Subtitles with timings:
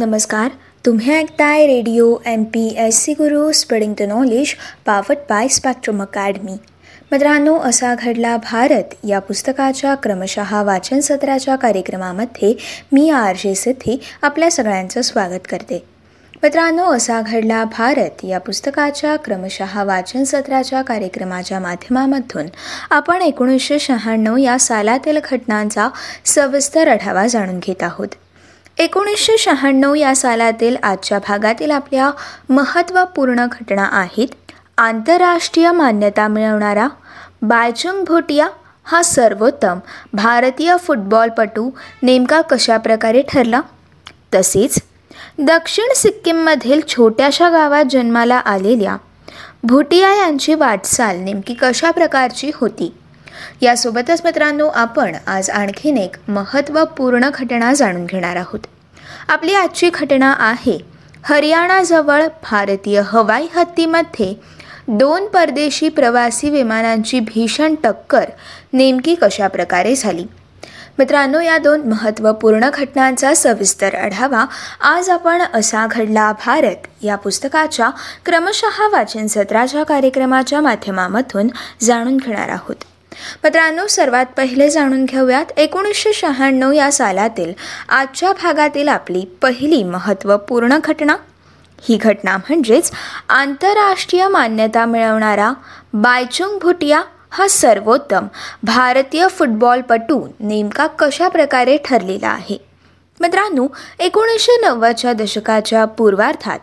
[0.00, 0.50] नमस्कार
[0.84, 4.54] तुम्ही ऐकताय radio M P S C Guru spreading the knowledge
[4.86, 6.56] powered by Spectrum Academy
[7.12, 8.94] मित्रांनो असा घडला भारत.
[9.08, 12.54] या पुस्तकाच्या क्रमशः वाचन सत्राच्या कार्यक्रमामध्ये
[12.92, 15.82] मी आर जे सिद्धी आपल्या सगळ्यांचं स्वागत करते.
[16.42, 18.24] मित्रांनो असा घडला भारत.
[18.24, 22.46] या पुस्तकाच्या क्रमशः वाचन सत्राच्या कार्यक्रमाच्या माध्यमामधून
[22.90, 25.88] आपण एकोणीसशे शहाण्णव या सालातील घटनांचा
[26.24, 28.08] सविस्तर आढावा जाणून घेत आहोत.
[28.78, 32.10] एकोणीसशे शहाण्णव या सालातील आजच्या भागातील आपल्या
[32.48, 34.28] महत्त्वपूर्ण घटना आहेत.
[34.78, 36.86] आंतरराष्ट्रीय मान्यता मिळवणारा
[37.42, 38.48] बायचुंग भोटिया
[38.84, 39.78] हा सर्वोत्तम
[40.12, 41.68] भारतीय फुटबॉलपटू
[42.02, 43.60] नेमका कशाप्रकारे ठरला?
[44.34, 44.78] तसेच
[45.38, 48.96] दक्षिण सिक्कीममधील छोट्याशा गावात जन्माला आलेल्या
[49.62, 52.92] भुटिया यांची वाटचाल नेमकी कशा प्रकारची होती?
[53.60, 58.60] यासोबतच मित्रांनो आपण आज आणखीन एक महत्त्वपूर्ण घटना जाणून घेणार आहोत.
[59.28, 60.78] आपली आजची घटना आहे
[61.22, 64.34] हरियाणाजवळ भारतीय हवाई हत्तीमध्ये
[64.88, 68.24] दोन परदेशी प्रवासी विमानांची भीषण टक्कर
[68.72, 70.24] नेमकी कशा प्रकारे झाली?
[70.98, 74.44] मित्रांनो या दोन महत्त्वपूर्ण घटनांचा सविस्तर आढावा
[74.80, 77.90] आज आपण असा घडला भारत या पुस्तकाच्या
[78.24, 81.48] क्रमशः वाचन सत्राच्या कार्यक्रमाच्या माध्यमामधून
[81.80, 82.84] जाणून घेणार आहोत.
[83.44, 87.52] मित्रांनो सर्वात पहिले जाणून घेऊयात एकोणीसशे शहाण्णव या सालातील
[87.88, 91.16] आजच्या भागातील आपली पहिली महत्त्वपूर्ण घटना.
[91.88, 92.90] ही घटना म्हणजेच
[93.28, 95.52] आंतरराष्ट्रीय मान्यता मिळवणारा
[95.92, 98.26] बायचुंग भुटिया हा सर्वोत्तम
[98.62, 102.58] भारतीय फुटबॉलपटू नेमका कशा प्रकारे ठरलेला आहे.
[103.20, 103.66] मित्रांनो
[103.98, 106.58] एकोणीसशे नव्वदच्या दशकाच्या पूर्वार्धात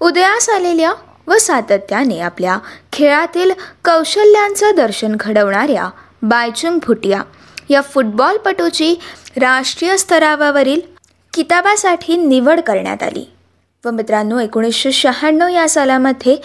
[0.00, 0.92] उदयास आलेल्या
[1.26, 2.58] व सातत्याने आपल्या
[2.96, 3.50] खेळातील
[3.84, 5.88] कौशल्यांचं दर्शन घडवणाऱ्या
[6.22, 7.22] बायचुंग भुटिया
[7.68, 8.94] या फुटबॉलपटूची
[9.36, 10.80] राष्ट्रीय स्तरावरील
[11.32, 13.24] किताबासाठी निवड करण्यात आली.
[13.84, 16.36] व मित्रांनो एकोणीसशे शहाण्णव या सालामध्ये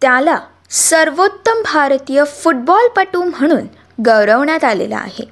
[0.00, 0.38] त्याला
[0.70, 3.66] सर्वोत्तम भारतीय फुटबॉलपटू म्हणून
[4.06, 5.24] गौरवण्यात आलेला आहे.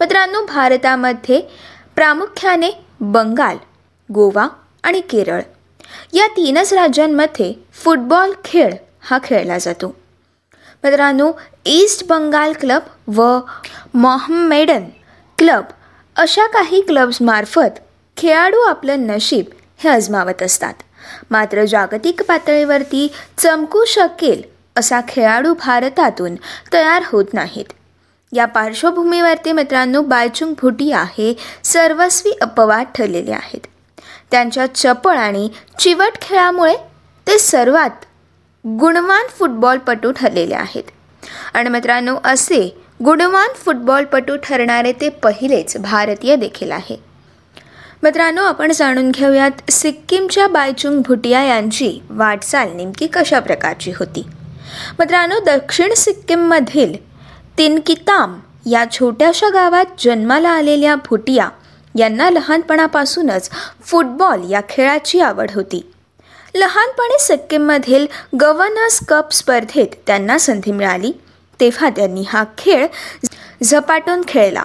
[0.00, 1.42] मित्रांनो भारतामध्ये
[1.96, 3.56] प्रामुख्याने बंगाल
[4.14, 4.48] गोवा
[4.82, 5.40] आणि केरळ
[6.12, 9.96] या तीनच राज्यांमध्ये फुटबॉल खेळ हा खेळला जातो.
[10.84, 11.32] मित्रांनो
[11.66, 12.82] ईस्ट बंगाल क्लब
[13.18, 13.38] व
[13.94, 14.84] मोहम्मेडन
[15.38, 15.64] क्लब
[16.16, 17.78] अशा काही क्लब्समार्फत
[18.16, 19.44] खेळाडू आपलं नशीब
[19.78, 20.74] हे अजमावत असतात.
[21.30, 24.42] मात्र जागतिक पातळीवरती चमकू शकेल
[24.76, 26.34] असा खेळाडू भारतातून
[26.72, 27.72] तयार होत नाहीत.
[28.32, 31.34] या पार्श्वभूमीवरती मित्रांनो बायचुंग भुटिया हे
[31.64, 33.66] सर्वस्वी अपवाद ठरलेले आहेत.
[34.30, 36.76] त्यांच्या चपळ आणि चिवट खेळामुळे
[37.26, 38.04] ते सर्वात
[38.66, 40.82] गुणवान फुटबॉलपटू ठरलेले आहेत.
[41.54, 46.96] आणि मित्रांनो असे गुणवान फुटबॉलपटू ठरणारे ते पहिलेच भारतीय देखील आहे.
[48.02, 54.26] मित्रांनो आपण जाणून घेऊयात सिक्कीमच्या बायचुंग भुटिया यांची वाटचाल नेमकी कशा प्रकारची होती.
[54.98, 56.94] मित्रांनो दक्षिण सिक्कीममधील
[57.58, 61.48] तिनकिताम या छोट्याशा गावात जन्माला आलेल्या भुटिया
[61.98, 63.50] यांना लहानपणापासूनच
[63.82, 65.90] फुटबॉल या खेळाची आवड होती.
[66.54, 68.06] लहानपणी सिक्कीममधील
[68.40, 71.12] गव्हर्नर्स कप स्पर्धेत त्यांना संधी मिळाली.
[71.60, 72.86] तेव्हा त्यांनी हा खेळ
[73.62, 74.62] झपाटून खेळला.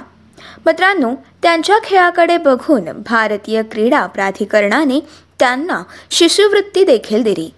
[0.66, 1.14] मित्रांनो
[1.44, 5.00] त्यांच्या खेळाकडे बघून भारतीय क्रीडा प्राधिकरणाने
[5.40, 7.54] त्यांना शिष्यवृत्ती देखील दिली.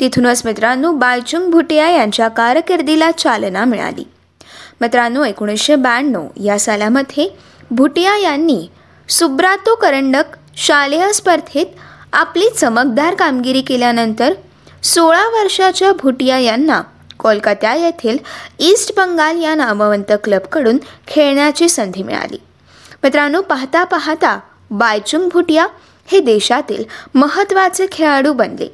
[0.00, 4.04] तिथूनच मित्रांनो बायचुंग भुटिया यांच्या कारकिर्दीला चालना मिळाली.
[4.80, 7.28] मित्रांनो एकोणीसशे ब्याण्णव या सालामध्ये
[7.70, 8.70] भुटिया यांनी
[9.08, 10.24] सुब्रातो करंडक
[10.56, 11.66] शालेय स्पर्धेत
[12.12, 14.32] आपली चमकदार कामगिरी केल्यानंतर
[14.82, 16.80] सोळा वर्षाच्या भुटिया यांना
[17.18, 18.18] कोलकाता येथील
[18.58, 20.78] ईस्ट बंगाल या नामवंत क्लबकडून
[21.08, 22.38] खेळण्याची संधी मिळाली.
[23.02, 24.38] मित्रांनो पाहता पाहता
[24.70, 25.66] बायचुंग भुटिया
[26.08, 26.84] हे देशातील
[27.14, 28.68] महत्त्वाचे खेळाडू बनले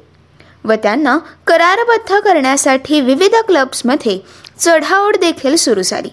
[0.65, 1.17] व त्यांना
[1.47, 4.19] करारबद्ध करण्यासाठी विविध क्लब्समध्ये
[4.59, 6.09] चढाओढ देखील सुरू झाली.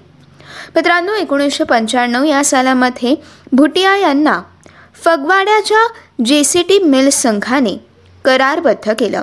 [0.74, 3.14] मित्रांनो एकोणीसशे पंच्याण्णव या सालामध्ये
[3.52, 4.40] भुटिया यांना
[5.04, 5.86] फगवाड्याच्या
[6.24, 7.76] जे सी टी मिल संघाने
[8.24, 9.22] करारबद्ध केलं.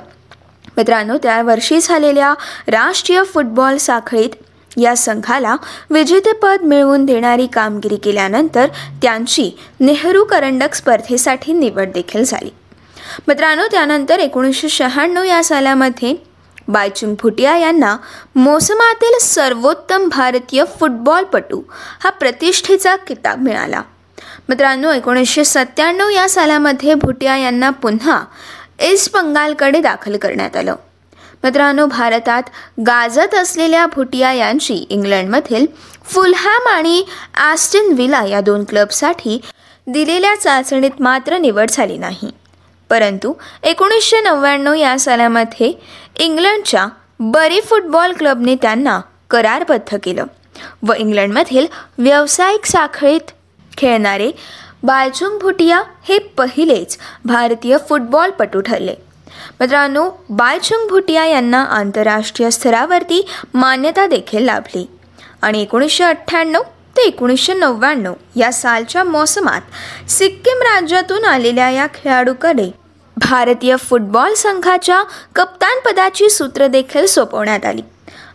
[0.76, 2.34] मित्रांनो त्या वर्षी झालेल्या
[2.68, 4.30] राष्ट्रीय फुटबॉल साखळीत
[4.76, 5.56] या संघाला
[5.90, 8.66] विजेतेपद मिळवून देणारी कामगिरी केल्यानंतर
[9.02, 9.50] त्यांची
[9.80, 12.50] नेहरू करंडक स्पर्धेसाठी निवड देखील झाली.
[13.28, 16.14] मित्रांनो त्यानंतर एकोणीसशे शहाण्णव या सालामध्ये
[16.68, 17.96] बायचुंग भुटिया यांना
[18.34, 21.62] मोसमातील सर्वोत्तम भारतीय फुटबॉलपटू
[22.04, 23.82] हा प्रतिष्ठेचा किताब मिळाला.
[24.48, 28.24] मित्रांनो एकोणीसशे सत्त्याण्णव या सालामध्ये भुटिया यांना पुन्हा
[28.82, 30.74] ईस्ट बंगालकडे दाखल करण्यात आलं.
[31.44, 32.42] मित्रांनो भारतात
[32.86, 35.66] गाजत असलेल्या भुटिया यांची इंग्लंडमधील
[36.04, 37.04] फुलहॅम आणि
[37.34, 39.40] ॲस्टन विला या दोन क्लबसाठी
[39.86, 42.30] दिलेल्या चाचणीत मात्र निवड झाली नाही.
[42.90, 43.32] परंतु
[43.62, 45.72] एकोणीसशे नव्याण्णव या सालामध्ये
[46.18, 46.86] इंग्लंडच्या
[47.20, 49.00] बरी फुटबॉल क्लबने त्यांना
[49.30, 50.24] करारबद्ध केलं
[50.82, 51.66] व इंग्लंडमधील
[51.98, 53.30] व्यावसायिक साखळीत
[53.76, 54.30] खेळणारे
[54.82, 58.94] बायचुंग भुटिया हे पहिलेच भारतीय फुटबॉलपटू ठरले.
[59.60, 64.90] मित्रांनो बायचुंग भुटिया यांना आंतरराष्ट्रीय स्तरावरती मान्यता देखील लाभली.
[65.42, 66.62] आणि एकोणीसशे अठ्ठ्याण्णव
[66.96, 69.60] ते एकोणीसशे नव्याण्णव या सालच्या मोसमात
[70.10, 72.70] सिक्कीम राज्यातून आलेल्या या खेळाडूकडे
[73.16, 75.02] भारतीय फुटबॉल संघाच्या
[75.34, 77.82] कप्तानपदाची सूत्र देखील सोपवण्यात आली.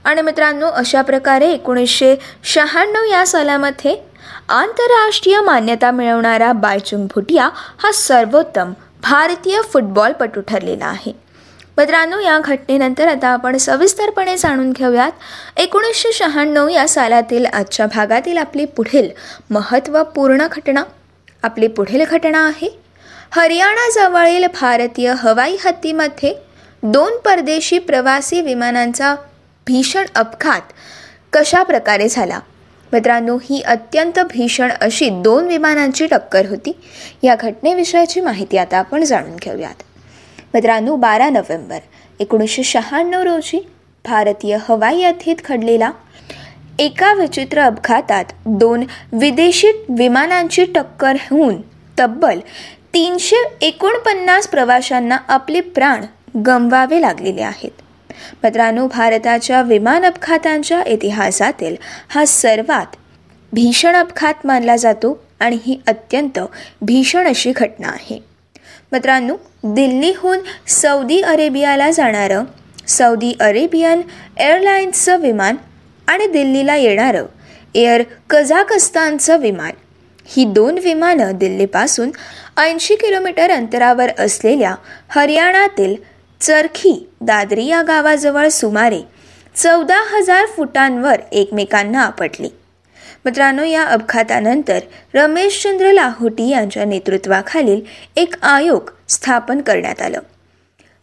[0.04, 4.09] आणि मित्रांनो अशा प्रकारे एकोणीसशे शहाण्णव या सालामध्ये
[4.50, 8.72] आंतरराष्ट्रीय मान्यता मिळवणारा बायचुंग भुटिया हा सर्वोत्तम
[9.04, 11.12] भारतीय फुटबॉलपटू ठरलेला आहे.
[11.78, 15.12] मित्रांनो या घटनेनंतर आता आपण सविस्तरपणे जाणून घेऊयात.
[15.58, 19.10] एकोणीसशे शहाण्णव या सालातील आजच्या भागातील आपली पुढील
[19.50, 20.84] महत्त्वपूर्ण घटना.
[21.44, 22.80] आपली पुढील घटना आहे
[23.32, 26.36] हरियाणाजवळील भारतीय हवाई हत्तीमध्ये
[26.84, 29.16] दोन परदेशी प्रवासी विमानांचा
[29.68, 30.62] भीषण अपघात
[31.34, 32.40] कशा प्रकारे झाला?
[32.94, 36.72] मित्रांनो ही अत्यंत भीषण अशी दोन विमानांची टक्कर होती.
[37.24, 39.84] या घटनेविषयीची माहिती आता आपण जाणून घेऊयात.
[40.54, 41.80] मित्रांनो बारा नोव्हेंबर
[42.20, 43.60] एकोणीसशे शहाण्णव रोजी
[44.06, 45.92] भारतीय हवाई हद्दीत घडलेला
[46.80, 51.62] एका विचित्र अपघातात दोन विदेशी विमानांची टक्कर होऊन
[52.00, 52.40] तब्बल
[52.94, 56.06] तीनशे एकोणपन्नास प्रवाशांना आपले प्राण
[56.46, 57.72] गमवावे लागलेले आहेत.
[58.44, 61.76] मित्रांनो भारताच्या विमान अपघातांच्या इतिहासातील
[62.10, 62.96] हा सर्वात
[63.54, 66.40] भीषण अपघात मानला जातो आणि ही अत्यंत
[66.82, 68.20] भीषण अशी घटना आहे.
[68.92, 72.44] मित्रांनो दिल्लीहून सौदी अरेबियाला जाणारं
[72.88, 74.02] सौदी अरेबियन
[74.38, 75.56] एअरलाईन्सचं विमान
[76.08, 77.26] आणि दिल्लीला येणारं
[77.76, 79.72] एअर कझाकस्तानचं विमान
[80.26, 82.12] ही दोन विमानं दिल्लीपासून
[82.58, 84.76] ऐंशी किलोमीटर अंतरावर असलेल्या
[85.10, 85.96] हरियाणातील
[86.42, 89.02] चरखी दादरी या गावाजवळ सुमारे
[89.56, 92.50] चौदा हजार फुटांवर एकमेकांना आपटली.
[93.26, 94.80] मित्रांनो या अपघातानंतर
[95.14, 97.82] रमेशचंद्र लाहोटी यांच्या नेतृत्वाखालील
[98.16, 100.20] एक आयोग स्थापन करण्यात आलं.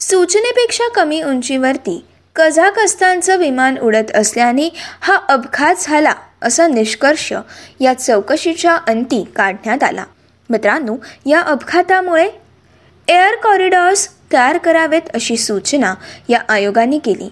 [0.00, 2.04] सूचनेपेक्षा कमी उंचीवरती
[2.36, 4.68] कझाकस्तानचं विमान उडत असल्याने
[5.00, 6.12] हा अपघात झाला
[6.42, 7.32] असा निष्कर्ष
[7.80, 10.04] या चौकशीच्या अंती काढण्यात आला.
[10.50, 10.96] मित्रांनो
[11.26, 12.30] या अपघातामुळे
[13.08, 15.94] एअर कॉरिडॉर्स तयार करावेत अशी सूचना
[16.28, 17.28] या आयोगाने केली.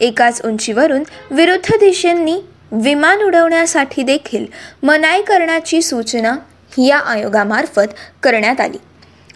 [0.00, 2.40] एकाच उंचीवरून विरुद्ध दिशेंनी
[2.72, 4.46] विमान उडवण्यासाठी देखील
[4.82, 6.34] मनाई करण्याची सूचना
[6.78, 8.78] या आयोगामार्फत करण्यात आली.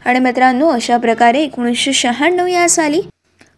[0.05, 3.01] आणि मित्रांनो अशा प्रकारे एकोणीसशे शहाण्णव या साली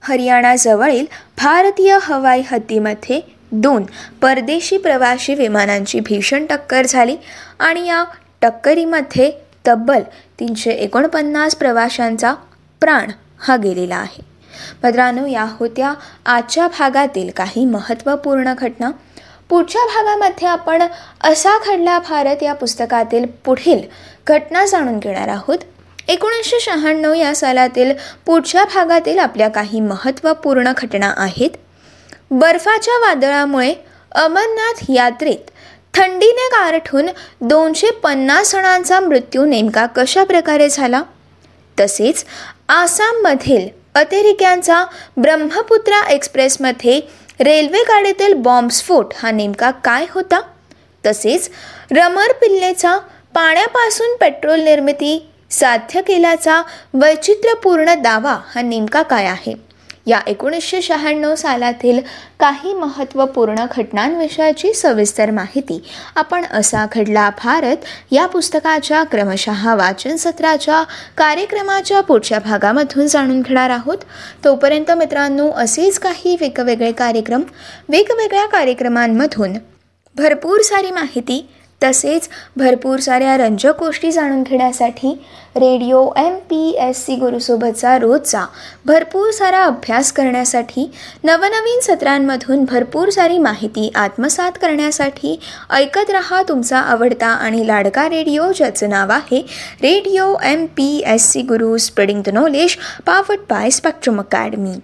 [0.02, 1.04] हरियाणाजवळील
[1.38, 3.20] भारतीय हवाई हद्दीमध्ये
[3.52, 3.84] दोन
[4.22, 7.16] परदेशी प्रवासी विमानांची भीषण टक्कर झाली
[7.58, 8.04] आणि या
[8.42, 9.30] टक्करीमध्ये
[9.66, 10.02] तब्बल
[10.40, 12.34] तीनशे एकोणपन्नास प्रवाशांचा
[12.80, 14.22] प्राण हा गेलेला आहे.
[14.84, 15.94] मित्रांनो या होत्या
[16.26, 18.90] आजच्या भागातील काही महत्त्वपूर्ण घटना.
[19.48, 20.82] पुढच्या भागामध्ये आपण
[21.24, 23.78] असा घडला भारत या पुस्तकातील पुढील
[24.26, 25.58] घटना जाणून घेणार आहोत.
[26.08, 27.92] एकोणीसशे शहाण्णव या सालातील
[28.26, 31.50] पुढच्या भागातील आपल्या काही महत्त्वपूर्ण घटना आहेत.
[32.30, 33.74] बर्फाच्या वादळामुळे
[34.12, 35.50] अमरनाथ यात्रेत
[35.94, 37.08] थंडीने गारठून
[37.40, 41.02] दोनशे पन्नास जणांचा मृत्यू नेमका कशा प्रकारे झाला?
[41.80, 42.24] तसेच
[42.68, 44.84] आसाममधील अतिरिक्यांचा
[45.16, 47.00] ब्रह्मपुत्रा एक्सप्रेसमध्ये
[47.40, 50.40] रेल्वे गाडीतील बॉम्बस्फोट हा नेमका काय होता?
[51.04, 51.50] तसेच
[51.90, 52.96] रमर पिल्लेचा
[53.34, 55.18] पाण्यापासून पेट्रोल निर्मिती
[55.50, 56.62] साध्य केल्याचा
[56.94, 59.54] वैचित्र्यपूर्ण दावा हा नेमका काय आहे?
[60.06, 62.00] या एकोणीसशे शहाण्णव सालातील
[62.40, 65.82] काही महत्त्वपूर्ण घटनांविषयाची सविस्तर माहिती
[66.16, 67.76] आपण असा घडला भारत
[68.10, 70.82] या पुस्तकाच्या क्रमशः वाचन सत्राच्या
[71.16, 73.98] कार्यक्रमाच्या पुढच्या भागामधून जाणून घेणार आहोत.
[74.44, 77.42] तोपर्यंत मित्रांनो असेच काही वेगवेगळे कार्यक्रम
[77.88, 79.52] वेगवेगळ्या कार्यक्रमांमधून
[80.16, 81.48] भरपूर सारी माहिती
[81.82, 85.12] तसेच भरपूर साऱ्या रंजक गोष्टी जाणून घेण्यासाठी
[85.56, 88.44] radio M P S C गुरुसोबतचा रोजचा
[88.86, 90.90] भरपूर सारा अभ्यास करण्यासाठी
[91.24, 95.38] नवनवीन सत्रांमधून भरपूर सारी माहिती आत्मसात करण्यासाठी
[95.70, 99.40] ऐकत रहा तुमचा आवडता आणि लाडका रेडिओ ज्याचं नाव आहे
[99.82, 104.74] radio M P S C Guru spreading the knowledge powered by Spectrum Academy.